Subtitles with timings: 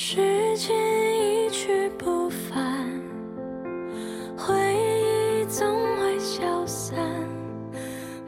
[0.00, 0.76] 时间
[1.44, 2.88] 一去不返，
[4.36, 6.96] 回忆总会消散。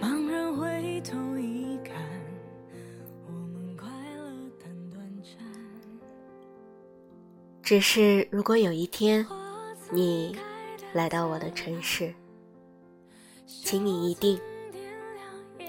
[0.00, 1.94] 茫然回头一看，
[3.24, 5.32] 我们快乐但短暂。
[7.62, 9.24] 只是如果有一天
[9.92, 10.36] 你
[10.92, 12.12] 来到我的城市，
[13.46, 14.40] 请你一定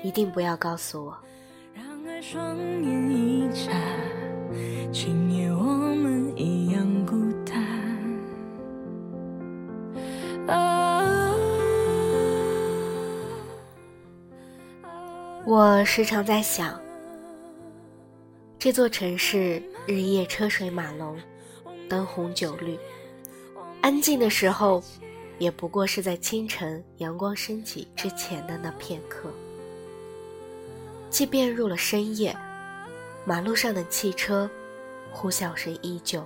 [0.04, 1.16] 一定不要告诉我，
[1.76, 3.72] 让爱双眼一眨，
[4.91, 5.80] 今夜我
[15.54, 16.82] 我时常在想，
[18.58, 21.20] 这座城市日夜车水马龙，
[21.90, 22.80] 灯红酒绿，
[23.82, 24.82] 安静的时候，
[25.40, 29.29] 也不过是在清晨阳光升起之前的那片刻。
[31.10, 32.34] 即便入了深夜，
[33.26, 34.49] 马路上的汽车
[35.12, 36.26] 呼啸声依旧，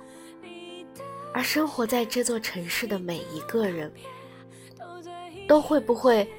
[1.33, 3.91] 而生活在这座城市的每一个人，
[5.47, 6.31] 都会不会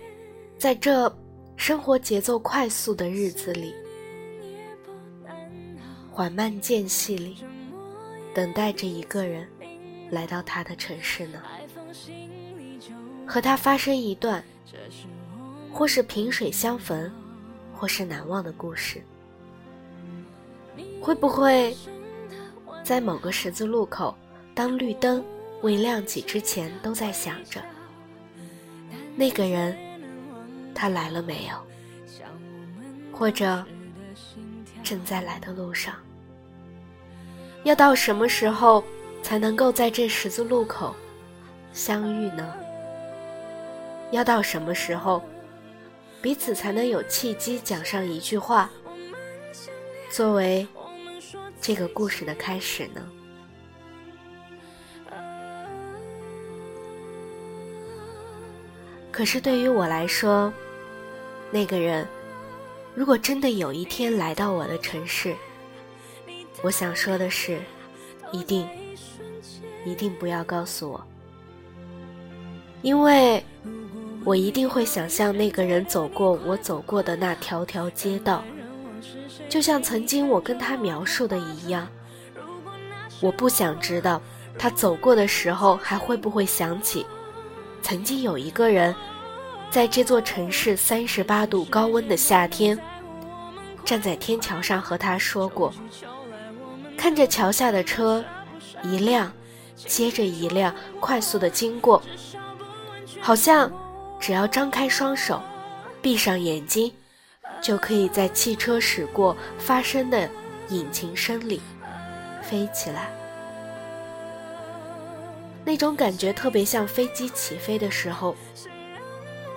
[0.56, 1.12] 在这
[1.56, 3.74] 生活节奏快速的日子里，
[6.12, 7.38] 缓慢间隙里，
[8.34, 9.48] 等待着一个人
[10.10, 11.42] 来到他的城市呢？
[13.26, 14.44] 和他发生一段，
[15.72, 17.10] 或是萍水相逢，
[17.74, 19.02] 或是难忘的故事。
[21.00, 21.74] 会不会
[22.84, 24.16] 在某个十字路口，
[24.54, 25.24] 当绿灯
[25.62, 27.60] 未亮起之前，都在想着
[29.16, 29.76] 那个人，
[30.76, 31.56] 他来了没有？
[33.10, 33.64] 或者
[34.84, 35.94] 正在来的路上？
[37.64, 38.84] 要到什么时候
[39.22, 40.94] 才能够在这十字路口
[41.72, 42.54] 相遇呢？
[44.10, 45.22] 要到什么时候，
[46.20, 48.70] 彼此才能有契机讲上一句话，
[50.10, 50.68] 作为
[51.58, 53.00] 这个故事的开始呢？
[59.10, 60.52] 可是对于我来说，
[61.50, 62.06] 那个人
[62.94, 65.34] 如果真的有一天来到我的城市，
[66.62, 67.60] 我想说的是，
[68.32, 68.68] 一定，
[69.84, 71.06] 一定不要告诉我，
[72.82, 73.42] 因为
[74.24, 78.42] 我一定会想象那个人走过我走过的那条条街道，
[79.48, 81.86] 就像曾经我跟他描述的一样。
[83.20, 84.20] 我不想知道
[84.58, 87.06] 他走过的时候还会不会想起，
[87.82, 88.94] 曾经有一个人，
[89.76, 92.80] 在这座城市三十八度高温的夏天，
[93.84, 95.70] 站在天桥上和他说过，
[96.96, 98.24] 看着桥下的车
[98.82, 99.30] 一辆
[99.76, 102.02] 接着一辆快速的经过，
[103.20, 103.70] 好像
[104.18, 105.42] 只要张开双手，
[106.00, 106.90] 闭上眼睛，
[107.60, 110.26] 就可以在汽车驶过发生的
[110.70, 111.60] 引擎声里
[112.40, 113.10] 飞起来。
[115.66, 118.34] 那种感觉特别像飞机起飞的时候，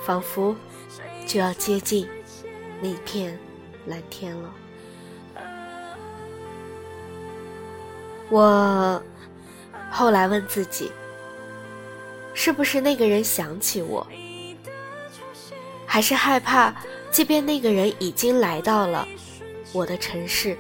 [0.05, 0.55] 仿佛
[1.25, 2.07] 就要接近
[2.81, 3.37] 那片
[3.85, 4.53] 蓝天了。
[8.29, 9.01] 我
[9.89, 10.91] 后来问自己，
[12.33, 14.05] 是不是那个人想起我，
[15.85, 16.73] 还是害怕，
[17.11, 19.07] 即便那个人已经来到了
[19.73, 20.55] 我的城市，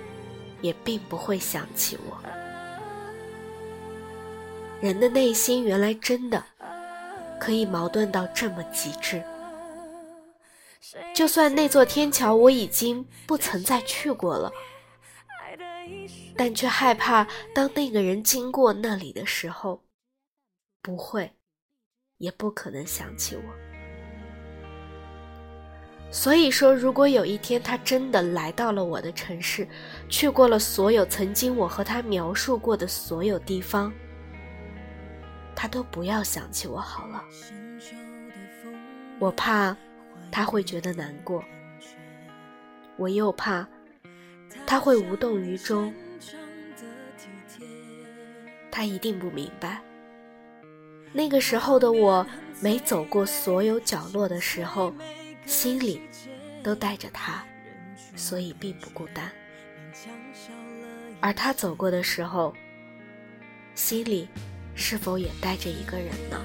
[0.61, 2.17] 也并不会想起我。
[4.81, 6.43] 人的内心原来真的
[7.39, 9.23] 可以矛盾到这么极致。
[11.13, 14.51] 就算那座天桥我已经不曾再去过了，
[16.35, 19.83] 但却害怕当那个人经过那里的时候，
[20.81, 21.33] 不会，
[22.17, 23.41] 也不可能想起我。
[26.11, 29.67] 所以说，如果有一天他真的来到了我的城市，
[30.07, 33.93] 去过了所有曾经我和他描述过的所有地方，
[35.61, 37.21] 他都不要想起我好了。
[39.19, 39.75] 我怕
[40.31, 41.43] 他会觉得难过，
[42.95, 43.67] 我又怕
[44.65, 45.93] 他会无动于衷。
[48.71, 49.81] 他一定不明白，
[51.11, 52.25] 那个时候的我，
[52.61, 54.93] 没走过所有角落的时候，
[55.45, 56.01] 心里
[56.63, 57.43] 都带着他，
[58.15, 59.29] 所以并不孤单。
[61.19, 62.55] 而他走过的时候，
[63.75, 64.29] 心里
[64.79, 66.41] 是否也带着一个人呢？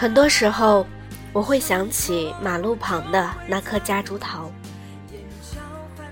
[0.00, 0.86] 很多时候，
[1.32, 4.48] 我会想起马路旁的那棵夹竹桃，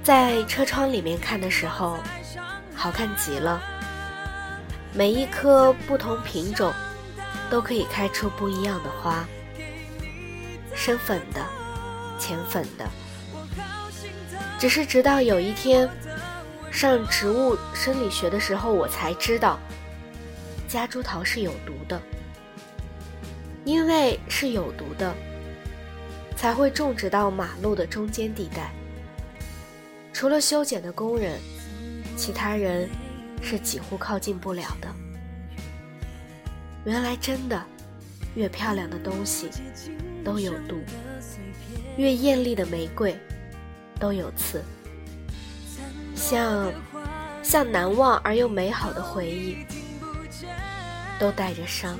[0.03, 1.97] 在车窗里面看的时候，
[2.75, 3.62] 好看极了。
[4.93, 6.73] 每一棵不同品种，
[7.49, 9.25] 都可以开出不一样的花，
[10.75, 11.41] 深粉的，
[12.19, 12.85] 浅粉的。
[14.59, 15.89] 只是直到有一天，
[16.73, 19.61] 上植物生理学的时候，我才知道，
[20.67, 22.03] 夹竹桃是有毒的。
[23.67, 25.13] 因为是有毒的，
[26.37, 28.71] 才会种植到马路的中间地带。
[30.13, 31.41] 除了修剪的工人，
[32.17, 32.89] 其他人
[33.43, 34.89] 是几乎靠近不了的。
[36.85, 37.61] 原来真的，
[38.37, 39.51] 越漂亮的东西
[40.25, 40.77] 都有毒，
[41.97, 43.19] 越艳丽的玫瑰
[43.99, 44.63] 都有刺。
[46.15, 46.73] 像
[47.43, 49.57] 像难忘而又美好的回忆，
[51.19, 51.99] 都带着伤。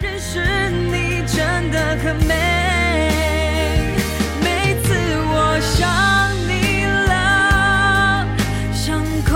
[0.00, 2.34] 认识你真的很美，
[4.42, 5.78] 每次我想
[6.48, 8.26] 你了，
[8.72, 9.30] 伤口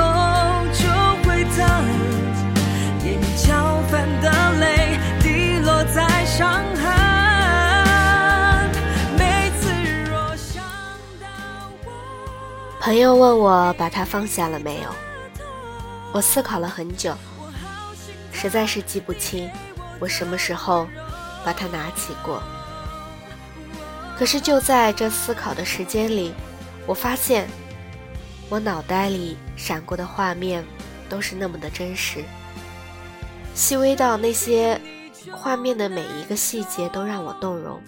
[0.73, 0.83] 就
[1.23, 1.59] 会疼，
[3.05, 3.07] 眼
[3.37, 4.27] 角泛的
[4.59, 6.83] 泪滴落在伤痕。
[9.19, 9.71] 每次
[10.11, 10.63] 若想
[11.21, 11.25] 到
[11.85, 11.87] 我，
[12.81, 14.89] 朋友问我把它放下了没有，
[16.13, 17.15] 我思考了很久，
[18.33, 19.51] 实在是记不清。
[20.01, 20.87] 我什么时候
[21.45, 22.43] 把它拿起过？
[24.17, 26.33] 可是就在这思考的时间里，
[26.87, 27.49] 我发现
[28.49, 30.65] 我脑袋里闪过的画面
[31.09, 32.23] 都是那么的真实，
[33.55, 34.81] 细微到那些
[35.33, 37.83] 画面的每一个细节都让我动容，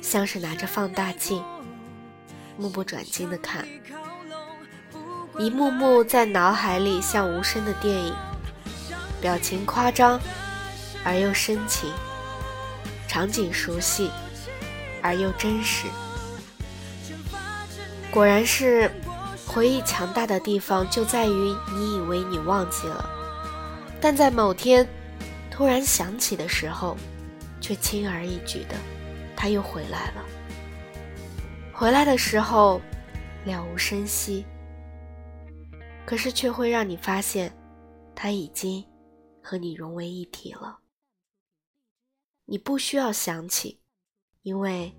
[0.00, 1.42] 像是拿着放大镜，
[2.56, 3.66] 目不转睛的看，
[5.38, 8.14] 一幕幕在脑海里像无声的电影，
[9.20, 10.20] 表情夸张。
[11.04, 11.90] 而又深情，
[13.08, 14.10] 场景熟悉，
[15.02, 15.86] 而又真实。
[18.10, 18.90] 果然是，
[19.46, 23.08] 回忆强大的地方就在于你以为你忘记了，
[24.00, 24.86] 但在某天
[25.50, 26.96] 突然想起的时候，
[27.60, 28.76] 却轻而易举的，
[29.34, 30.24] 他又回来了。
[31.72, 32.80] 回来的时候
[33.44, 34.44] 了无声息，
[36.06, 37.52] 可是却会让你发现，
[38.14, 38.84] 他已经
[39.42, 40.78] 和你融为一体了。
[42.52, 43.78] 你不需要想起，
[44.42, 44.94] 因为，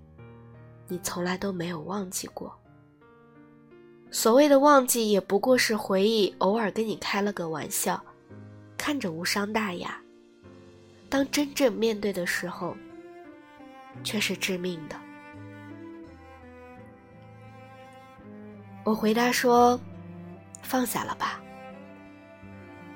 [0.88, 2.52] 你从来都没有忘记过。
[4.10, 8.04] 所谓的忘记，也不过是回忆偶尔跟你开了个玩笑，
[8.76, 10.02] 看着无伤大雅。
[11.08, 12.76] 当真正面对的时候，
[14.02, 14.96] 却是致命的。
[18.82, 19.78] 我回答说
[20.60, 21.40] ：“放下了吧。”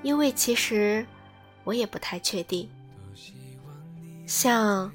[0.03, 1.07] 因为其实，
[1.63, 2.69] 我也不太确定。
[4.29, 4.93] 像，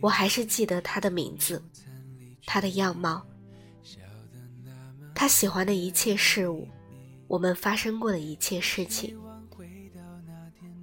[0.00, 1.60] 我还是记得他的名字，
[2.46, 3.20] 他的样貌，
[5.12, 6.68] 他喜欢的一切事物，
[7.26, 9.18] 我们发生过的一切事情。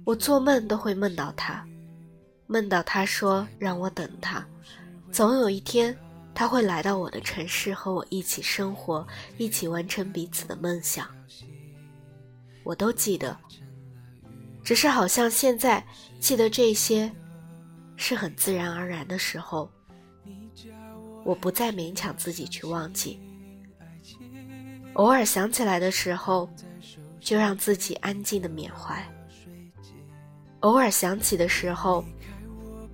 [0.04, 1.66] 我做梦都会梦到他，
[2.46, 4.46] 梦到他说让我等他，
[5.10, 5.96] 总有一天
[6.34, 9.06] 他会来到我的城市和我一起生活，
[9.38, 11.08] 一起完成彼此的梦想。
[12.64, 13.34] 我都记得，
[14.62, 15.82] 只是好像现在
[16.20, 17.10] 记得这些。
[17.96, 19.70] 是很自然而然的时候，
[21.24, 23.20] 我不再勉强自己去忘记。
[24.94, 26.50] 偶尔想起来的时候，
[27.20, 29.02] 就让自己安静的缅怀。
[30.60, 32.04] 偶尔想起的时候，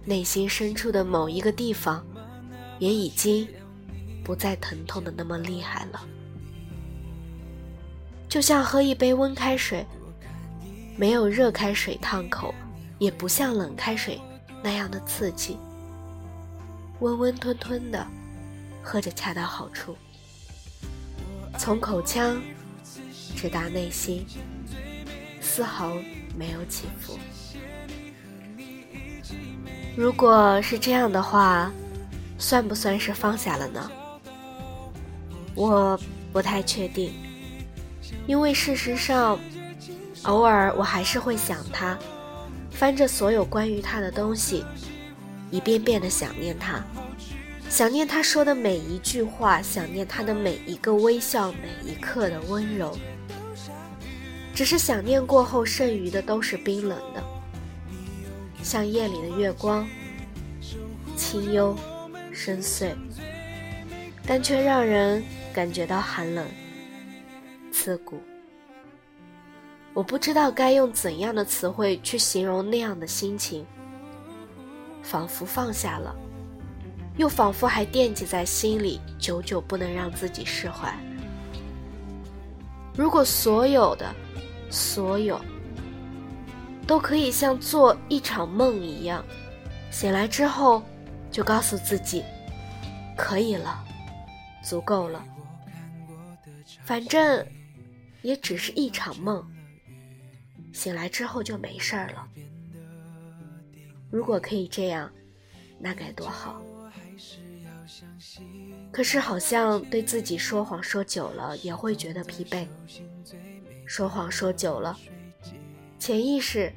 [0.04, 2.06] 内心深处的某一个地方，
[2.78, 3.48] 也已经
[4.24, 6.06] 不再疼痛的那么厉害了。
[8.28, 9.84] 就像喝一杯温开水，
[10.96, 12.54] 没有热开水烫口，
[12.98, 14.20] 也不像冷开水。
[14.62, 15.56] 那样的刺激，
[17.00, 18.06] 温温吞吞的，
[18.82, 19.96] 喝着恰到好处，
[21.58, 22.40] 从口腔
[23.36, 24.26] 直达内心，
[25.40, 25.92] 丝毫
[26.36, 27.18] 没有起伏。
[29.96, 31.72] 如果是这样的话，
[32.38, 33.90] 算不算是放下了呢？
[35.54, 35.98] 我
[36.32, 37.12] 不太确定，
[38.26, 39.38] 因为事实上，
[40.22, 41.98] 偶尔我还是会想他。
[42.78, 44.64] 翻着所有关于他的东西，
[45.50, 46.80] 一遍遍的想念他，
[47.68, 52.96] 想念他说的每一句话，想念他的每一个微笑，每一刻的温柔。
[54.54, 57.20] 只是想念过后，剩余的都是冰冷的，
[58.62, 59.84] 像夜里的月光，
[61.16, 61.76] 清幽
[62.32, 62.94] 深邃，
[64.24, 65.20] 但却让人
[65.52, 66.46] 感觉到寒冷
[67.72, 68.22] 刺骨。
[69.94, 73.66] 我不知道该用怎样的词汇去形容那样的心情，
[75.02, 76.14] 仿佛放下了，
[77.16, 80.94] 又仿佛还惦记在心里，久久不能让自己释怀。
[82.94, 84.14] 如果所有的，
[84.70, 85.40] 所有，
[86.86, 89.24] 都可以像做一场梦一样，
[89.90, 90.82] 醒来之后
[91.30, 92.22] 就告诉自己，
[93.16, 93.84] 可以了，
[94.62, 95.24] 足够了，
[96.84, 97.44] 反正
[98.22, 99.44] 也只是一场梦，
[100.78, 102.28] 醒来之后就没事儿了。
[104.12, 105.10] 如果可以这样，
[105.76, 106.62] 那该多好。
[108.92, 112.64] 可是好像对自己说谎说久了也会觉得疲惫，
[113.86, 114.96] 说谎说久了，
[115.98, 116.72] 潜意识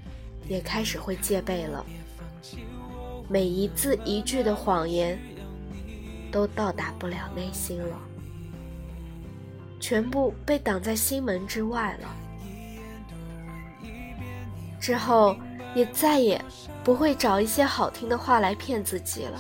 [0.48, 1.86] 也开始会戒备了。
[3.29, 5.20] 每一字一句的谎言
[6.31, 8.00] 都到达不了内心了，
[9.79, 12.15] 全部被挡在心门之外了。
[14.82, 15.38] 之后
[15.76, 16.44] 也再也
[16.84, 19.40] 不会找一些好听的话来骗自己了。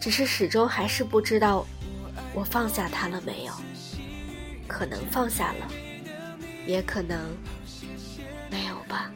[0.00, 1.64] 只是始终还是不知道，
[2.34, 3.52] 我放下他了没有？
[4.66, 5.68] 可能放下了，
[6.66, 7.18] 也可能
[8.50, 9.12] 没有吧。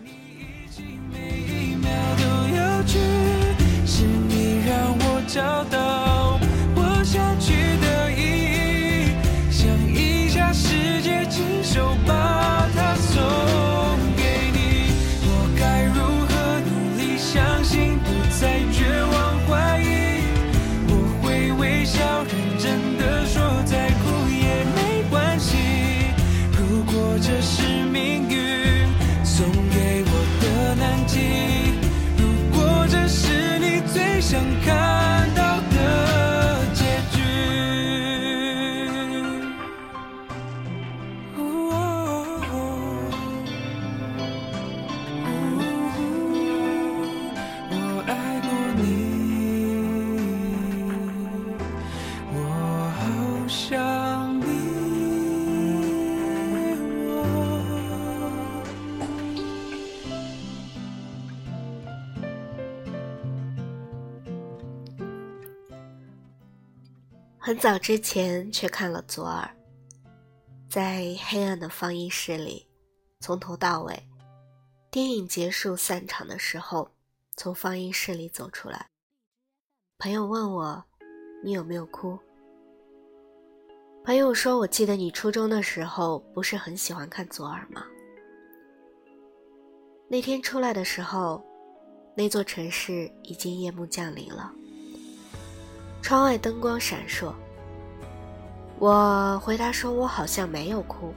[9.50, 12.56] 想一下世界，亲手把
[18.05, 18.96] 不再觉
[67.57, 69.51] 很早之前却看了左耳，
[70.69, 72.69] 在黑暗的放映室里，
[73.21, 73.99] 从头到尾，
[74.91, 76.91] 电影结束散场的时候，
[77.35, 78.91] 从放映室里走出来，
[79.97, 80.85] 朋友问我
[81.43, 82.19] ：“你有没有哭？”
[84.05, 87.87] 朋友说：“我记得你初中的时候不是很喜欢看左耳吗？”
[90.11, 91.43] 那天出来的时候，
[92.15, 94.53] 那座城市已经夜幕降临了。
[96.03, 97.35] 窗外灯光闪烁。
[98.78, 101.12] 我回答说：“我好像没有哭。”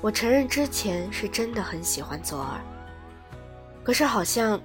[0.00, 2.58] 我承认之前是真的很喜欢左耳，
[3.84, 4.58] 可是好像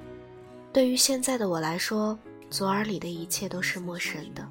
[0.72, 2.18] 对于现在的我来说，
[2.50, 4.48] 左耳里的一切都是陌生的。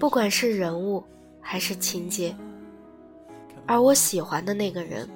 [0.00, 1.04] 不管是人物
[1.40, 2.34] 还是情节，
[3.64, 5.08] 而我喜欢的那个人，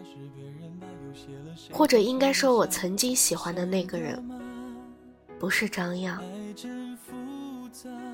[1.73, 4.25] 或者应该说我曾经喜欢的那个人，
[5.41, 6.23] 不是张漾。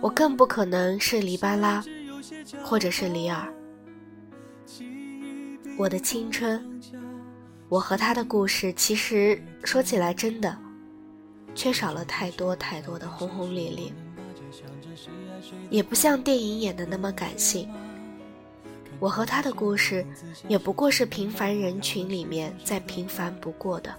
[0.02, 1.80] 我更不可能是黎巴拉，
[2.64, 3.54] 或者是李尔。
[5.78, 6.60] 我的青春，
[7.68, 10.58] 我和他的故事，其实说起来真的，
[11.54, 13.92] 缺少了太多太多的轰轰烈烈，
[15.70, 17.70] 也不像电影演的那么感性。
[18.98, 20.04] 我和他的故事，
[20.48, 23.94] 也不过是平凡人群里面再平凡不过的，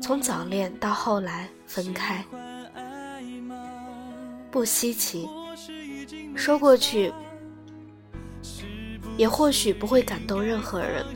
[0.00, 2.24] 从早恋到后来分开。
[4.58, 5.28] 不稀奇，
[6.34, 7.12] 说过去，
[9.16, 11.06] 也或许不会感动任何人，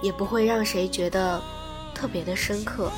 [0.00, 1.42] 也不会让谁觉得
[1.92, 2.92] 特别的深刻。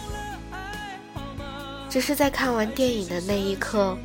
[1.88, 3.97] 只是在看完电影的那一刻，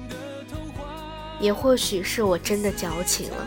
[1.42, 3.46] 也或许是我真的矫情了。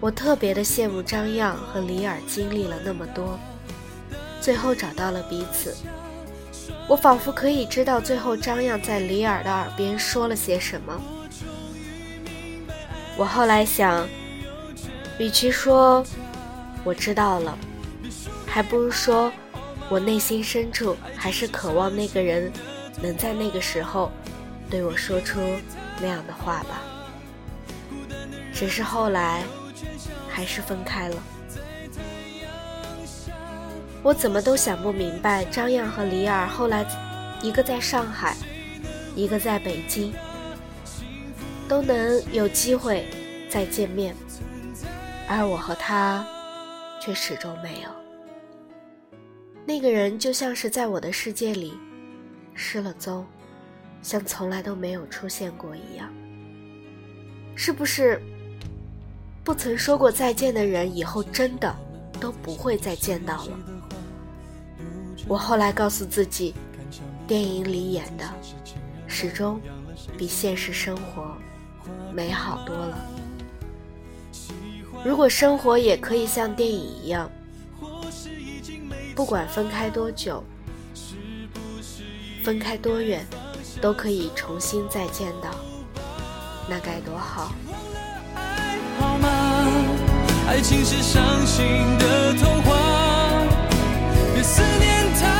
[0.00, 3.40] 我特别的羡慕张漾和李尔经历了那么多，
[4.38, 5.74] 最后找到了彼此。
[6.90, 11.00] 我仿佛可以知道最后张漾在李尔的耳边说了些什么。
[13.16, 14.08] 我后来想，
[15.16, 16.04] 与其说
[16.82, 17.56] 我知道了，
[18.44, 19.32] 还不如说
[19.88, 22.52] 我内心深处还是渴望那个人
[23.00, 24.10] 能在那个时候
[24.68, 25.38] 对我说出
[26.00, 26.82] 那样的话吧。
[28.52, 29.44] 只是后来
[30.28, 31.22] 还是分开了。
[34.02, 36.86] 我怎么都想不明白，张漾和李尔后来，
[37.42, 38.34] 一个在上海，
[39.14, 40.12] 一个在北京，
[41.68, 43.06] 都能有机会
[43.50, 44.14] 再见面，
[45.28, 46.26] 而我和他
[47.00, 47.90] 却始终没有。
[49.66, 51.74] 那个人就像是在我的世界里
[52.54, 53.26] 失了踪，
[54.02, 56.10] 像从来都没有出现过一样。
[57.54, 58.18] 是不是
[59.44, 61.76] 不曾说过再见的人，以后真的
[62.18, 63.58] 都不会再见到了？
[65.30, 66.52] 我后来告诉自己，
[67.24, 68.24] 电影里演的
[69.06, 69.60] 始终
[70.18, 71.36] 比现实生活
[72.12, 72.98] 美好多了。
[75.04, 77.30] 如果生活也可以像电影一样，
[79.14, 80.42] 不管分开多久，
[82.42, 83.24] 分开多远，
[83.80, 85.50] 都可以重新再见到，
[86.68, 87.52] 那该多好！
[90.48, 91.64] 爱情是伤心
[92.00, 92.89] 的童话，
[94.42, 95.39] 思念他，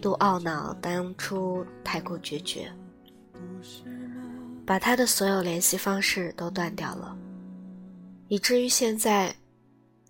[0.00, 2.72] 度懊恼当初太过决绝，
[4.66, 7.16] 把他的所有联系方式都断掉了，
[8.28, 9.34] 以至于现在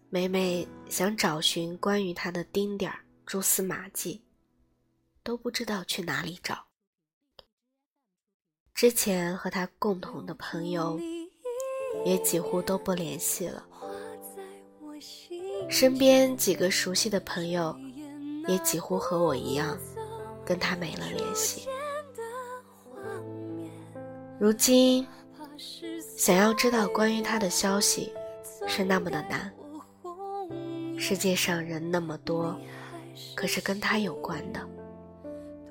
[0.08, 4.22] 每每想找寻关于他的丁点儿蛛丝马迹，
[5.22, 6.64] 都不知道去哪里找。
[8.72, 10.98] 之前和他共同的朋友
[12.06, 13.66] 也几乎都不联系了。
[15.68, 17.78] 身边几个熟悉的朋友，
[18.48, 19.76] 也几乎和我一样，
[20.44, 21.68] 跟他没了联系。
[24.38, 25.06] 如今，
[26.16, 28.12] 想要知道关于他的消息，
[28.66, 29.52] 是那么的难。
[30.98, 32.56] 世界上人那么多，
[33.34, 34.60] 可是跟他有关的，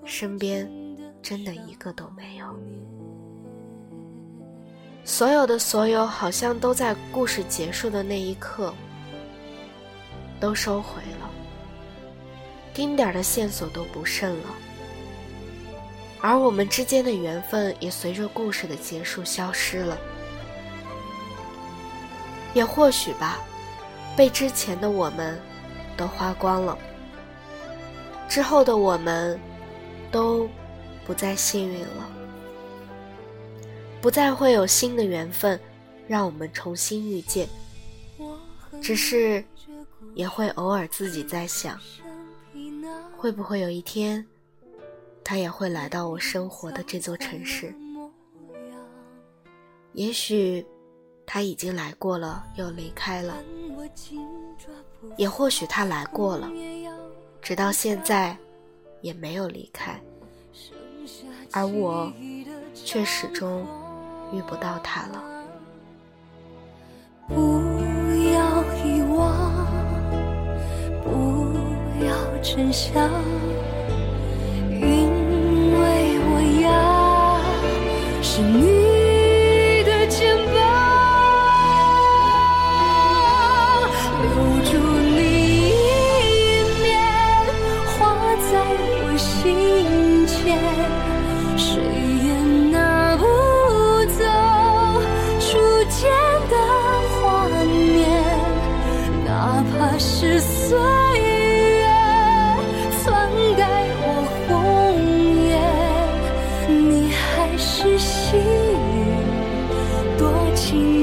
[0.06, 0.70] 身边
[1.22, 2.46] 真的一个都没有。
[5.04, 8.74] 所有的所有，好像都在故事结束的那一刻。
[10.40, 11.29] 都收回了，
[12.80, 14.48] 丁点儿的线索都不剩了，
[16.22, 19.98] 而我们之间的缘分也随着故事的结束消失了。
[22.54, 23.38] 也或许吧，
[24.16, 25.38] 被之前的我们
[25.98, 26.78] 都花光了，
[28.30, 29.38] 之后的我们
[30.10, 30.48] 都
[31.06, 32.10] 不再幸运了，
[34.00, 35.60] 不再会有新的缘分
[36.08, 37.46] 让我们重新遇见，
[38.82, 39.44] 只是。
[40.16, 41.80] 也会偶尔自己在想，
[43.18, 44.26] 会不会有一天，
[45.24, 47.74] 他也会来到我生活的这座城市？
[49.94, 50.66] 也许
[51.26, 53.34] 他已经来过了，又离开了；
[55.18, 56.50] 也或许他来过了，
[57.42, 58.38] 直到现在
[59.02, 60.00] 也没有离开，
[61.52, 62.12] 而我
[62.74, 63.66] 却始终
[64.32, 65.39] 遇不到他了。
[72.60, 73.10] 真相，
[74.70, 74.84] 因
[75.80, 75.82] 为
[76.28, 76.68] 我要
[78.22, 78.69] 是你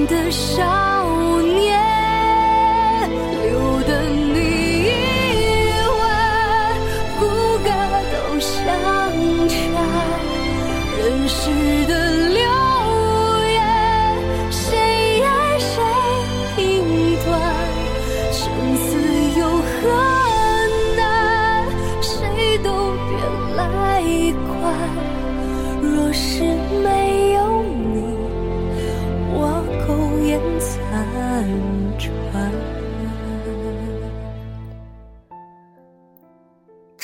[0.07, 0.96] 的伤。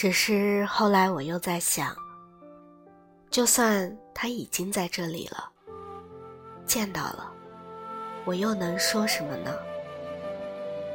[0.03, 1.95] 只是后来我又在想，
[3.31, 5.49] 就算他已经在这里了，
[6.67, 7.33] 见到了，
[8.25, 9.57] 我又能说什么呢？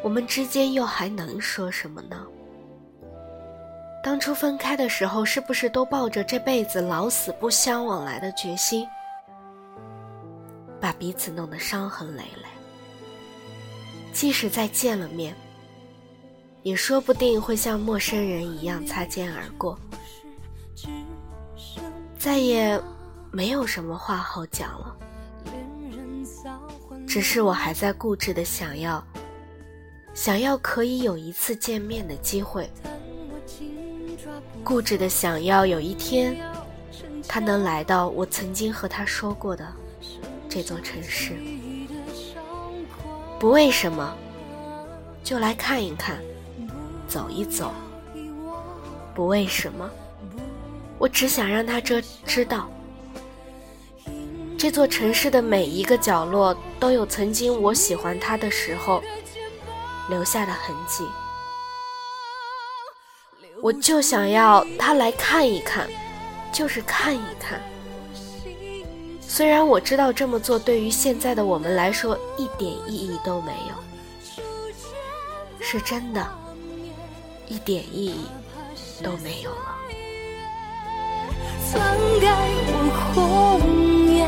[0.04, 2.28] 我们之间又还能说什么呢？
[4.04, 8.86] 当初分开的时候，是不是都抱着这辈子老死不相往来的决心，
[10.82, 12.50] 把彼此弄得伤痕累累？
[14.12, 15.34] 即使再见了面，
[16.67, 19.80] 也说不定会像陌生人一样擦肩而过，
[22.19, 22.77] 再也
[23.32, 24.93] 没有什么话好讲了。
[27.08, 29.01] 只是我还在固执的想要，
[30.13, 32.69] 想要可以有一次见面的机会。
[34.62, 36.36] 固执的想要有一天，
[37.30, 39.65] 他能来到我曾经和他说过的
[40.49, 41.32] 这座城市。
[43.39, 44.13] 不为什么，
[45.23, 46.19] 就来看一看，
[47.08, 47.72] 走一走。
[49.15, 49.89] 不为什么，
[51.00, 52.70] 我只想让他这知道，
[54.58, 59.02] 这座城市的每一个角落都有曾经我喜欢他的时候
[60.10, 61.04] 留下的痕迹。
[63.60, 65.89] 我就想要他来看一看，
[66.52, 67.60] 就是看一看。
[69.20, 74.43] 虽然我知道这么做对于现在的我们来说一点意义都没有，
[75.60, 76.26] 是真的，
[77.48, 78.26] 一点意义
[79.04, 79.78] 都没有了。
[81.70, 81.82] 篡
[82.22, 82.28] 改
[82.70, 82.74] 我
[83.14, 84.28] 红颜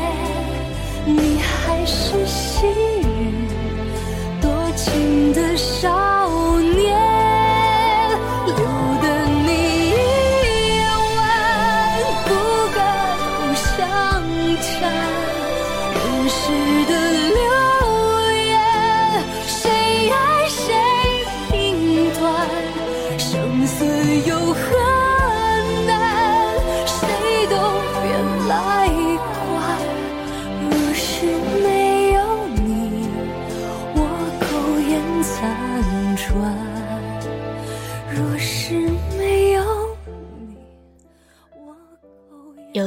[1.06, 6.19] 你还是昔日多情的少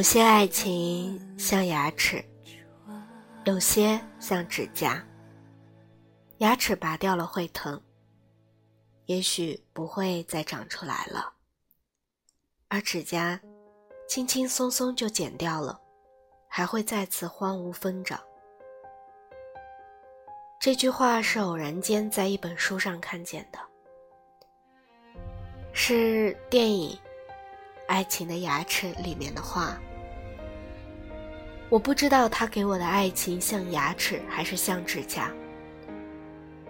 [0.04, 2.22] 有些爱情像牙齿，
[3.46, 5.02] 有些像指甲。
[6.40, 7.82] 牙齿拔掉了会疼，
[9.06, 11.32] 也许不会再长出来了；
[12.68, 13.40] 而指甲
[14.06, 15.80] 轻轻松松就剪掉了，
[16.50, 18.20] 还会再次荒芜疯长。
[20.60, 23.60] 这句话是偶然间在一本书上看见的，
[25.72, 27.00] 是电影。
[27.88, 29.78] 爱情的牙齿里面的话，
[31.74, 35.34] 我不知道他给我的爱情像牙齿还是像指甲，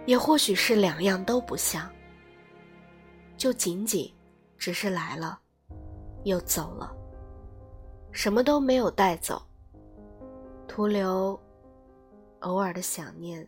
[0.06, 1.86] 也或许是两样都不像，
[3.36, 4.10] 就仅仅
[4.56, 5.38] 只是来了，
[6.22, 6.90] 又走了，
[8.12, 9.42] 什么都没有带走，
[10.66, 11.38] 徒留
[12.40, 13.46] 偶尔的想念，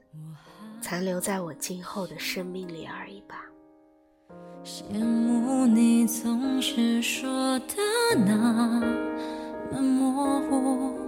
[0.83, 3.47] 残留在我今后的生命里而已吧。
[4.63, 7.77] 羡慕你总是说的
[8.15, 8.71] 那
[9.73, 11.06] 么模糊，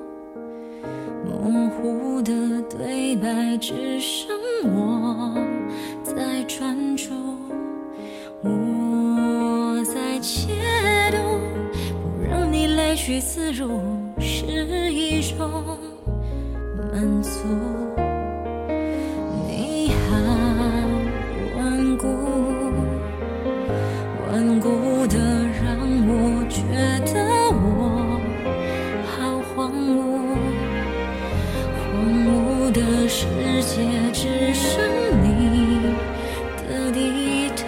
[1.80, 5.32] 苦的对白只剩我
[6.02, 7.10] 在专注，
[8.42, 10.48] 我在解
[11.12, 11.16] 读，
[12.16, 13.80] 不让你泪水自如
[14.18, 15.78] 是一种
[16.92, 17.87] 满足。
[33.60, 34.88] 世界只剩
[35.20, 35.92] 你
[36.68, 37.64] 的地图，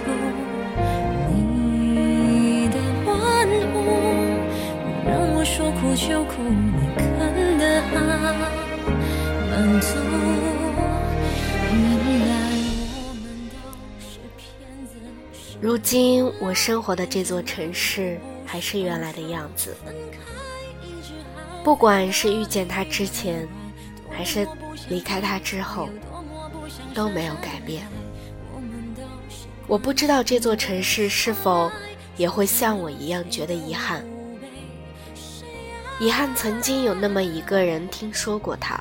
[1.29, 3.13] 你的顽
[3.73, 3.77] 固
[15.61, 19.77] 如今我生活的这座城市还是原来的样子，
[21.65, 23.49] 不管是遇见他之前，
[24.21, 24.47] 还是
[24.91, 25.89] 离开他之后，
[26.95, 27.87] 都没有改变。
[29.67, 31.73] 我不知道这座城市是否
[32.19, 34.05] 也会像我一样觉得遗憾，
[35.99, 38.79] 遗憾曾经有那么一个人听说过他，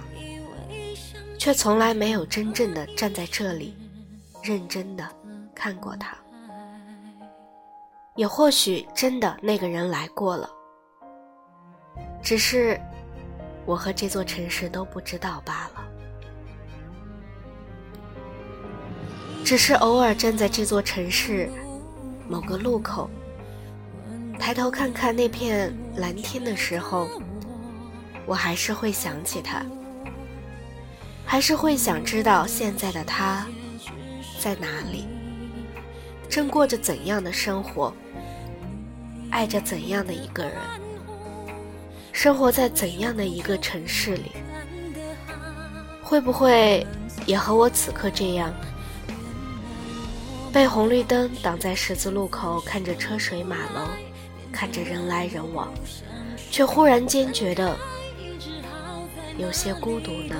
[1.37, 3.73] 却从来没有真正的站在这里，
[4.43, 5.07] 认真的
[5.55, 6.17] 看过他。
[8.17, 10.49] 也或许真的那个人来过了，
[12.21, 12.77] 只是
[13.69, 15.87] 我和这座城市都不知道罢了。
[19.45, 21.47] 只是偶尔站在这座城市
[22.27, 23.07] 某个路口，
[24.39, 27.07] 抬头看看那片蓝天的时候，
[28.25, 29.63] 我还是会想起他，
[31.23, 33.45] 还是会想知道现在的他
[34.39, 35.07] 在哪里，
[36.27, 37.93] 正过着怎样的生活，
[39.29, 40.55] 爱着怎样的一个人，
[42.19, 44.33] 生活在怎样的一个城市里，
[46.03, 46.85] 会不会
[47.25, 48.53] 也和我此刻这样？
[50.51, 53.87] 被红绿灯挡在十字路口，看着车水马龙，
[54.51, 55.73] 看着人来人往，
[56.51, 57.73] 却忽然间觉得
[59.37, 60.35] 有些孤独呢。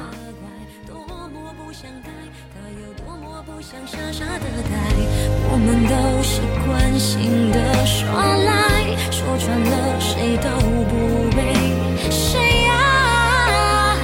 [5.52, 10.50] 我们都习惯性的耍赖，说穿了谁都
[10.86, 11.69] 不被
[12.12, 13.96] 谁爱，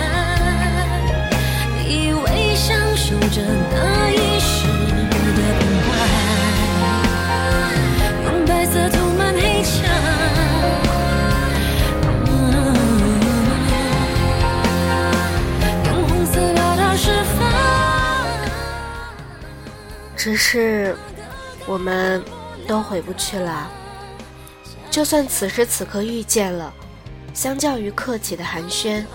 [1.87, 3.41] 以为享受着
[3.71, 4.65] 那一时。
[20.17, 20.97] 只是，
[21.67, 22.23] 我们
[22.67, 23.69] 都回不去了。
[24.89, 26.73] 就算此时此刻遇见了，
[27.35, 29.05] 相较于客气的寒暄，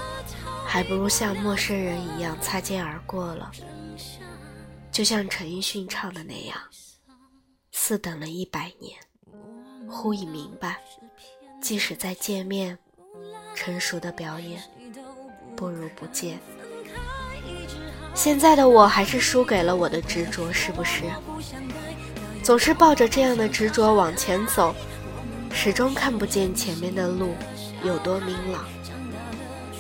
[0.66, 3.50] 还不如像陌生人一样擦肩而过了。
[4.92, 6.56] 就像陈奕迅唱的那样，
[7.72, 8.94] 似等了一百年，
[9.88, 10.78] 忽已明白，
[11.62, 12.78] 即使再见面，
[13.54, 14.62] 成熟的表演，
[15.56, 16.38] 不如不见。
[18.14, 21.04] 现在的我还是输给了我的执着，是不是？
[22.42, 24.74] 总是抱着这样的执着往前走，
[25.50, 27.34] 始终看不见前面的路
[27.84, 28.64] 有多明朗，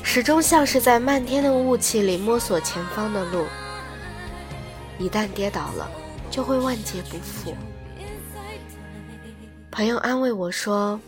[0.02, 3.44] 始终像是在漫天的雾气里摸索前方的路。
[4.98, 5.90] 一旦跌倒了，
[6.30, 7.54] 就会万劫不复。
[9.70, 11.00] 朋友安慰我说：“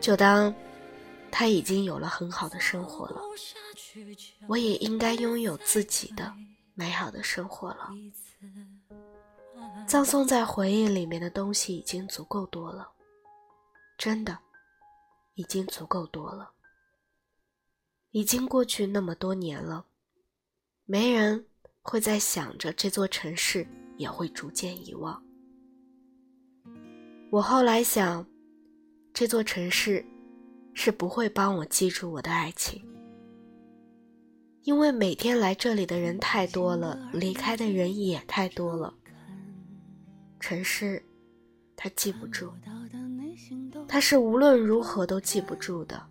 [0.00, 0.54] 就当
[1.30, 3.20] 他已经有了很好的生活了，
[4.46, 6.32] 我也应该拥有自己的。”
[6.78, 7.88] 美好的生活了，
[9.86, 12.86] 葬送在回忆里面的东西已经足够多了，
[13.96, 14.38] 真的，
[15.36, 16.50] 已经足够多了。
[18.10, 19.86] 已经过去那么多年了，
[20.86, 21.46] 没人
[21.82, 25.22] 会再想着这座城市，也会逐渐遗忘。
[27.30, 28.26] 我后来想，
[29.12, 30.04] 这座城市
[30.72, 32.82] 是不会帮我记住我的爱情。
[34.62, 38.94] 因为每天来这里的人太多了，离开的人也太多了。
[40.40, 41.04] 城市，
[41.76, 42.50] 他记不住，
[43.88, 46.02] 他是无论如何都记不住的。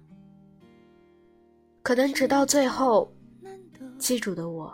[1.81, 3.13] 可能直到最后，
[3.97, 4.73] 记住的我，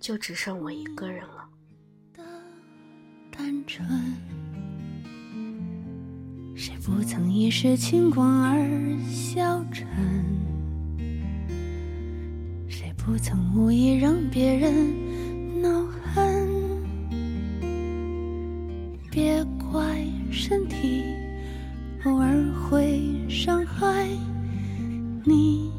[0.00, 1.48] 就只剩我一个人了。
[6.56, 8.66] 谁不曾一时轻狂而
[9.10, 9.86] 消沉？
[12.68, 15.68] 谁不曾无意让别人恼
[20.46, 21.02] 身体
[22.04, 24.06] 偶尔会伤害
[25.24, 25.73] 你。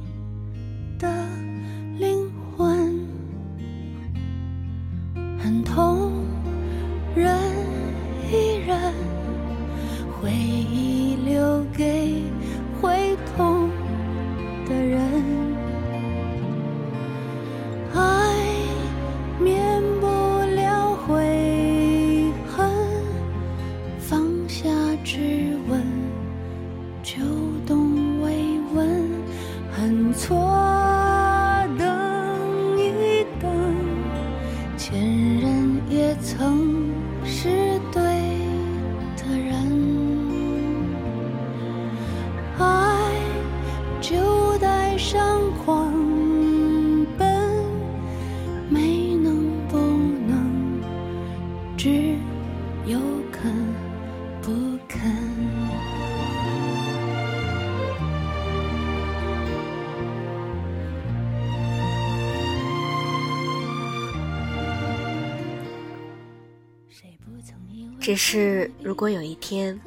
[68.06, 69.82] 只是，如果有一天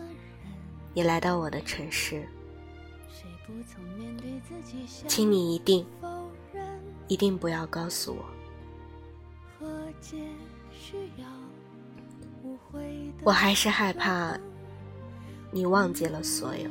[0.92, 2.26] 你来到我的城市，
[5.06, 5.86] 请你一定、
[7.06, 8.24] 一定不要告诉我，
[13.22, 14.36] 我还是害怕
[15.52, 16.68] 你忘记了所有，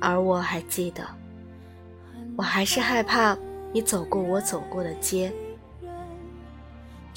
[0.00, 1.04] 而我还记得，
[2.36, 3.36] 我还是害怕
[3.72, 5.34] 你走过我走过的街。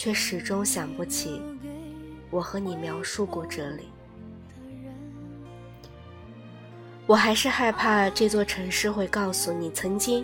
[0.01, 1.41] 却始终想不起
[2.29, 3.89] 我和你描述过这里。
[7.05, 10.23] 我还是害怕这座城市会告诉你曾经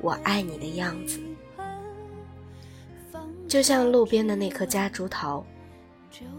[0.00, 1.20] 我爱你的样子，
[3.46, 5.44] 就像路边的那棵夹竹桃，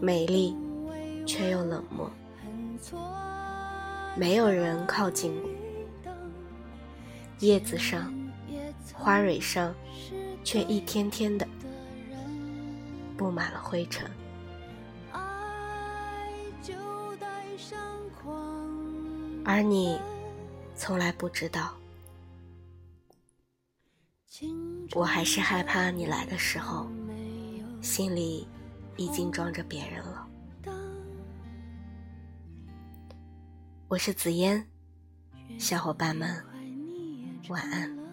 [0.01, 0.57] 美丽
[1.27, 2.11] 却又冷漠，
[4.15, 5.49] 没有人靠近过，
[7.37, 8.11] 叶子上、
[8.95, 9.71] 花蕊上，
[10.43, 11.47] 却一天天的
[13.15, 14.09] 布满了灰尘。
[19.45, 19.99] 而你
[20.75, 21.73] 从来不知道，
[24.93, 26.89] 我还是害怕你来的时候，
[27.81, 28.47] 心里
[28.97, 30.27] 已经装着别人了。
[33.87, 34.65] 我是紫嫣，
[35.59, 36.43] 小伙伴们
[37.49, 38.03] 晚安。